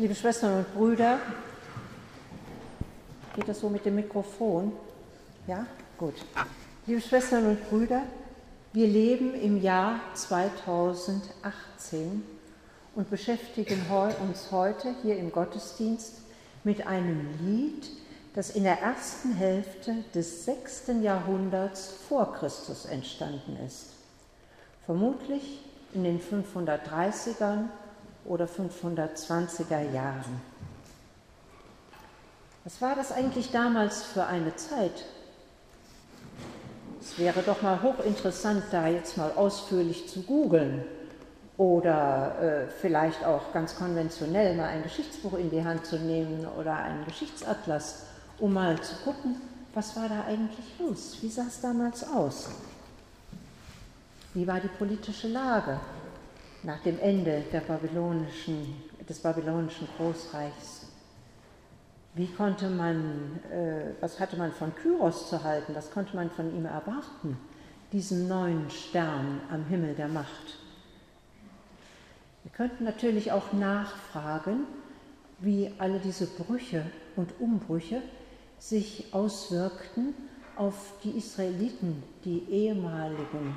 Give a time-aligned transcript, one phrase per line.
[0.00, 1.18] Liebe Schwestern und Brüder,
[3.34, 4.70] geht das so mit dem Mikrofon?
[5.48, 5.66] Ja?
[5.98, 6.14] Gut.
[6.86, 8.02] Liebe Schwestern und Brüder,
[8.72, 12.22] wir leben im Jahr 2018
[12.94, 13.84] und beschäftigen
[14.22, 16.18] uns heute hier im Gottesdienst
[16.62, 17.90] mit einem Lied,
[18.36, 20.92] das in der ersten Hälfte des 6.
[21.02, 23.94] Jahrhunderts vor Christus entstanden ist.
[24.86, 27.64] Vermutlich in den 530ern
[28.28, 30.40] oder 520er Jahren.
[32.64, 35.04] Was war das eigentlich damals für eine Zeit?
[37.00, 40.84] Es wäre doch mal hochinteressant, da jetzt mal ausführlich zu googeln
[41.56, 46.76] oder äh, vielleicht auch ganz konventionell mal ein Geschichtsbuch in die Hand zu nehmen oder
[46.76, 48.04] einen Geschichtsatlas,
[48.38, 49.36] um mal zu gucken,
[49.72, 51.16] was war da eigentlich los?
[51.22, 52.50] Wie sah es damals aus?
[54.34, 55.80] Wie war die politische Lage
[56.62, 58.76] nach dem Ende babylonischen,
[59.08, 60.86] des babylonischen Großreichs?
[62.14, 65.74] Wie konnte man, äh, was hatte man von Kyros zu halten?
[65.74, 67.38] Was konnte man von ihm erwarten?
[67.92, 70.58] Diesen neuen Stern am Himmel der Macht.
[72.42, 74.64] Wir könnten natürlich auch nachfragen,
[75.38, 76.84] wie alle diese Brüche
[77.14, 78.02] und Umbrüche
[78.58, 80.14] sich auswirkten
[80.56, 83.56] auf die Israeliten, die ehemaligen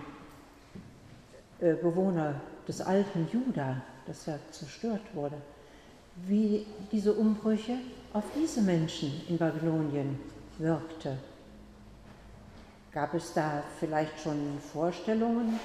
[1.61, 5.37] Bewohner des alten Juda, das ja zerstört wurde,
[6.15, 7.77] wie diese Umbrüche
[8.13, 10.19] auf diese Menschen in Babylonien
[10.57, 11.17] wirkte.
[12.91, 15.59] Gab es da vielleicht schon Vorstellungen,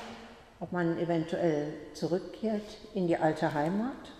[0.61, 4.13] ob man eventuell zurückkehrt in die alte Heimat,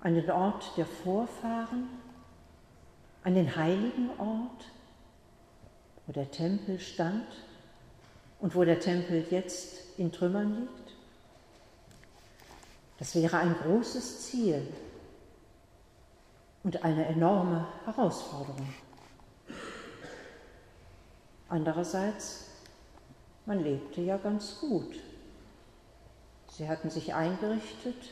[0.00, 1.88] an den Ort der Vorfahren,
[3.24, 4.64] an den heiligen Ort,
[6.06, 7.26] wo der Tempel stand
[8.40, 10.94] und wo der Tempel jetzt in Trümmern liegt?
[12.98, 14.66] Das wäre ein großes Ziel
[16.64, 18.68] und eine enorme Herausforderung.
[21.48, 22.46] Andererseits,
[23.46, 24.98] man lebte ja ganz gut.
[26.50, 28.10] Sie hatten sich eingerichtet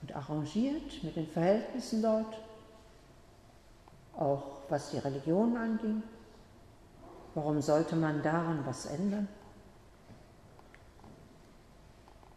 [0.00, 2.34] und arrangiert mit den Verhältnissen dort,
[4.16, 6.02] auch was die Religion anging.
[7.34, 9.28] Warum sollte man daran was ändern?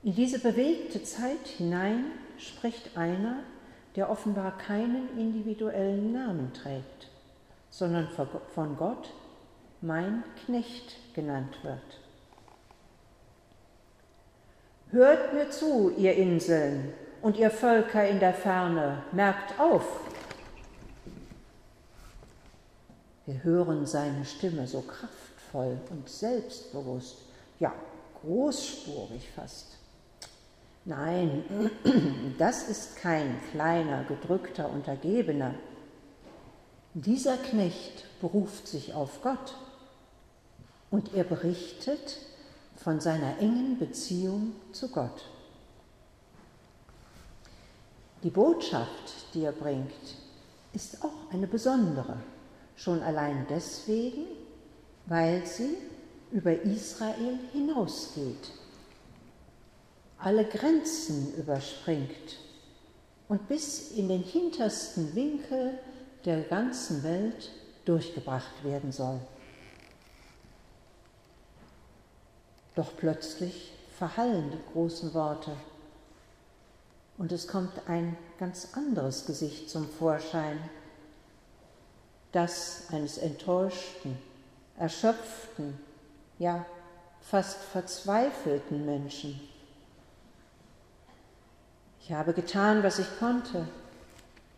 [0.03, 2.05] In diese bewegte Zeit hinein
[2.37, 3.39] spricht einer,
[3.95, 7.09] der offenbar keinen individuellen Namen trägt,
[7.69, 8.07] sondern
[8.53, 9.11] von Gott
[9.81, 11.79] mein Knecht genannt wird.
[14.91, 20.04] Hört mir zu, ihr Inseln und ihr Völker in der Ferne, merkt auf.
[23.25, 27.17] Wir hören seine Stimme so kraftvoll und selbstbewusst,
[27.59, 27.73] ja,
[28.21, 29.77] großspurig fast.
[30.85, 31.43] Nein,
[32.37, 35.55] das ist kein kleiner, gedrückter Untergebener.
[36.93, 39.55] Dieser Knecht beruft sich auf Gott
[40.91, 42.19] und er berichtet
[42.75, 45.25] von seiner engen Beziehung zu Gott.
[48.21, 49.91] Die Botschaft, die er bringt,
[50.73, 52.17] ist auch eine besondere,
[52.75, 54.25] schon allein deswegen,
[55.05, 55.77] weil sie
[56.31, 58.51] über Israel hinausgeht
[60.25, 62.39] alle Grenzen überspringt
[63.27, 65.77] und bis in den hintersten Winkel
[66.25, 67.51] der ganzen Welt
[67.85, 69.19] durchgebracht werden soll.
[72.73, 75.55] Doch plötzlich verhallen die großen Worte
[77.17, 80.57] und es kommt ein ganz anderes Gesicht zum Vorschein,
[82.35, 84.17] das eines enttäuschten,
[84.77, 85.79] erschöpften,
[86.37, 86.65] ja
[87.21, 89.39] fast verzweifelten Menschen.
[92.01, 93.65] Ich habe getan, was ich konnte.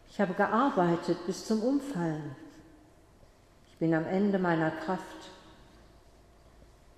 [0.10, 2.36] Ich habe gearbeitet bis zum Umfallen.
[3.70, 5.30] Ich bin am Ende meiner Kraft.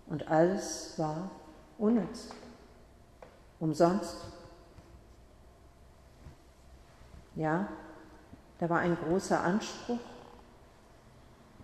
[0.07, 1.29] Und alles war
[1.77, 2.29] unnütz.
[3.59, 4.15] Umsonst.
[7.35, 7.67] Ja,
[8.59, 9.99] da war ein großer Anspruch.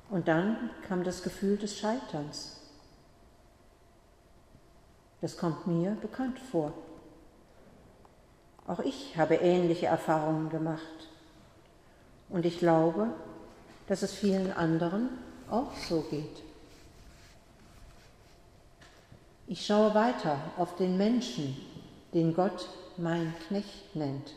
[0.09, 2.59] Und dann kam das Gefühl des Scheiterns.
[5.21, 6.73] Das kommt mir bekannt vor.
[8.67, 10.81] Auch ich habe ähnliche Erfahrungen gemacht.
[12.29, 13.09] Und ich glaube,
[13.87, 15.09] dass es vielen anderen
[15.49, 16.43] auch so geht.
[19.47, 21.55] Ich schaue weiter auf den Menschen,
[22.13, 22.67] den Gott
[22.97, 24.33] mein Knecht nennt.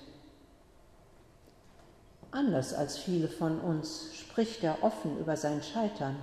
[2.30, 6.16] Anders als viele von uns spricht er offen über sein Scheitern.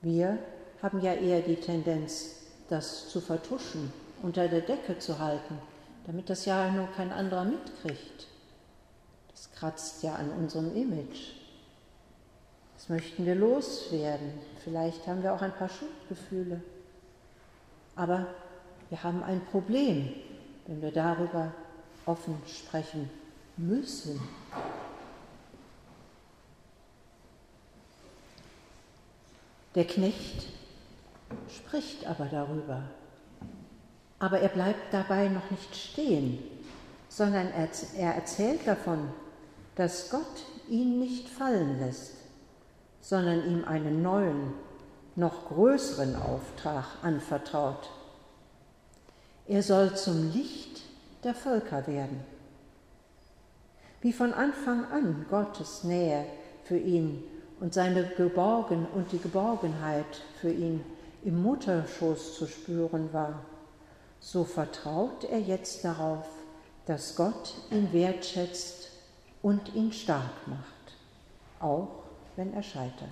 [0.00, 0.38] Wir
[0.82, 2.36] haben ja eher die Tendenz,
[2.68, 5.58] das zu vertuschen unter der Decke zu halten,
[6.06, 8.26] damit das ja nur kein anderer mitkriegt.
[9.30, 11.34] Das kratzt ja an unserem Image.
[12.74, 14.32] Das möchten wir loswerden.
[14.64, 16.62] Vielleicht haben wir auch ein paar Schuldgefühle.
[17.96, 18.26] Aber
[18.88, 20.14] wir haben ein Problem,
[20.66, 21.52] wenn wir darüber
[22.06, 23.10] offen sprechen
[23.56, 24.20] müssen.
[29.74, 30.48] Der Knecht
[31.48, 32.82] spricht aber darüber.
[34.18, 36.38] Aber er bleibt dabei noch nicht stehen,
[37.08, 39.08] sondern er erzählt davon,
[39.74, 42.12] dass Gott ihn nicht fallen lässt,
[43.00, 44.54] sondern ihm einen neuen,
[45.16, 47.90] noch größeren Auftrag anvertraut.
[49.46, 50.82] Er soll zum Licht
[51.24, 52.31] der Völker werden.
[54.02, 56.26] Wie von Anfang an Gottes Nähe
[56.64, 57.22] für ihn
[57.60, 60.84] und seine Geborgen und die Geborgenheit für ihn
[61.24, 63.44] im Mutterschoß zu spüren war,
[64.18, 66.26] so vertraut er jetzt darauf,
[66.86, 68.90] dass Gott ihn wertschätzt
[69.40, 70.96] und ihn stark macht,
[71.60, 72.02] auch
[72.34, 73.08] wenn er scheitert.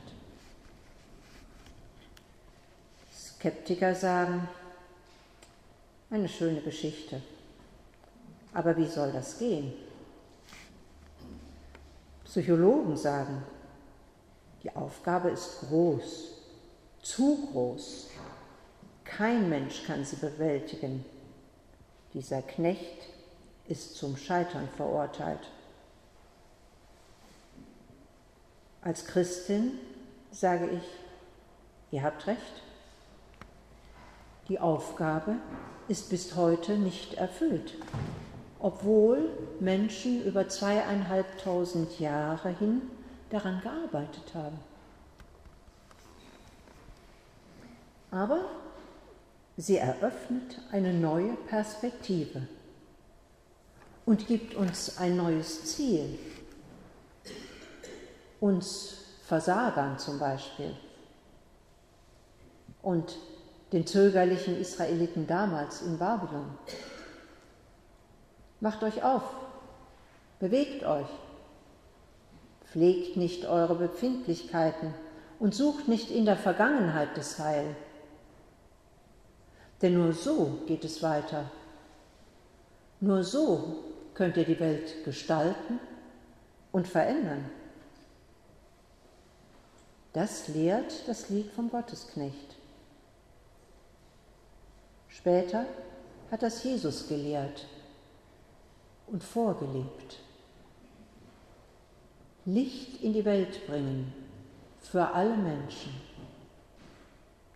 [3.16, 4.48] Skeptiker sagen,
[6.10, 7.22] eine schöne Geschichte.
[8.52, 9.72] Aber wie soll das gehen?
[12.30, 13.42] Psychologen sagen,
[14.62, 16.28] die Aufgabe ist groß,
[17.02, 18.06] zu groß.
[19.02, 21.04] Kein Mensch kann sie bewältigen.
[22.14, 23.08] Dieser Knecht
[23.66, 25.40] ist zum Scheitern verurteilt.
[28.80, 29.72] Als Christin
[30.30, 30.84] sage ich,
[31.90, 32.62] ihr habt recht.
[34.48, 35.34] Die Aufgabe
[35.88, 37.74] ist bis heute nicht erfüllt,
[38.60, 42.82] obwohl Menschen über zweieinhalbtausend Jahre hin
[43.30, 44.58] daran gearbeitet haben.
[48.10, 48.40] Aber
[49.56, 52.42] sie eröffnet eine neue Perspektive
[54.04, 56.18] und gibt uns ein neues Ziel.
[58.40, 60.74] Uns Versagern zum Beispiel
[62.82, 63.16] und
[63.72, 66.46] den zögerlichen Israeliten damals in Babylon.
[68.60, 69.22] Macht euch auf,
[70.38, 71.08] bewegt euch,
[72.66, 74.94] pflegt nicht eure Befindlichkeiten
[75.38, 77.74] und sucht nicht in der Vergangenheit das Heil.
[79.80, 81.50] Denn nur so geht es weiter.
[83.00, 85.80] Nur so könnt ihr die Welt gestalten
[86.70, 87.50] und verändern.
[90.12, 92.56] Das lehrt das Lied vom Gottesknecht.
[95.08, 95.64] Später
[96.30, 97.66] hat das Jesus gelehrt
[99.10, 100.18] und vorgelebt.
[102.44, 104.12] Licht in die Welt bringen
[104.80, 105.92] für alle Menschen.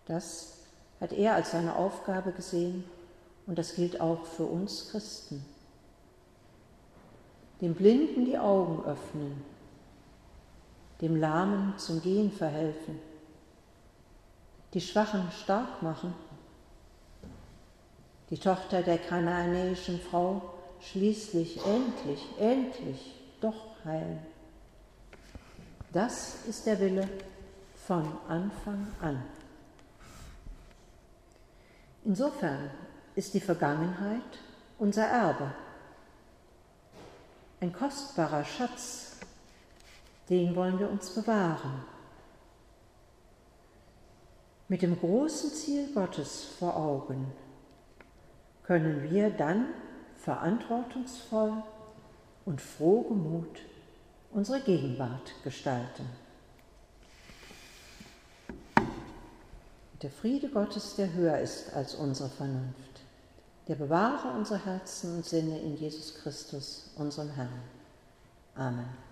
[0.06, 0.58] Das
[1.00, 2.84] hat er als seine Aufgabe gesehen
[3.46, 5.44] und das gilt auch für uns Christen.
[7.60, 9.42] Dem Blinden die Augen öffnen,
[11.00, 12.98] dem Lahmen zum Gehen verhelfen,
[14.74, 16.14] die Schwachen stark machen,
[18.30, 20.54] die Tochter der kanaanäischen Frau
[20.90, 24.20] schließlich endlich, endlich doch heilen.
[25.92, 27.08] Das ist der Wille
[27.86, 29.22] von Anfang an.
[32.04, 32.70] Insofern
[33.14, 34.20] ist die Vergangenheit
[34.78, 35.52] unser Erbe,
[37.60, 39.16] ein kostbarer Schatz,
[40.28, 41.84] den wollen wir uns bewahren.
[44.68, 47.32] Mit dem großen Ziel Gottes vor Augen
[48.64, 49.68] können wir dann
[50.24, 51.62] verantwortungsvoll
[52.46, 53.60] und frohgemut
[54.32, 56.08] unsere Gegenwart gestalten.
[60.02, 63.00] Der Friede Gottes, der höher ist als unsere Vernunft,
[63.68, 67.62] der bewahre unsere Herzen und Sinne in Jesus Christus, unserem Herrn.
[68.54, 69.03] Amen.